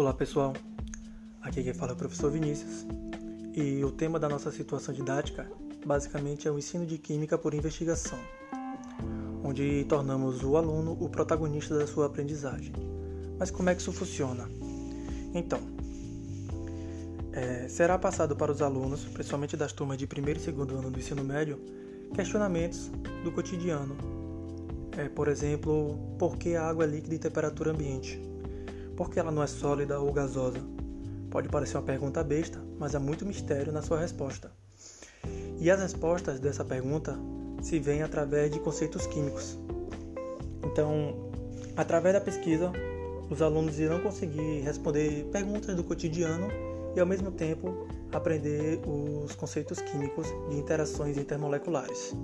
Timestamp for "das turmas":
19.54-19.98